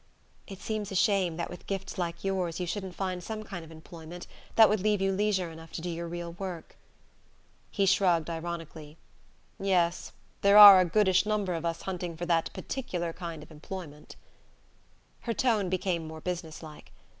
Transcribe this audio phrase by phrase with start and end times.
[0.47, 3.69] "It seems a shame that with gifts like yours you shouldn't find some kind of
[3.69, 6.75] employment that would leave you leisure enough to do your real work...."
[7.69, 8.97] He shrugged ironically.
[9.59, 10.11] "Yes
[10.41, 14.15] there are a goodish number of us hunting for that particular kind of employment."
[15.19, 16.91] Her tone became more business like.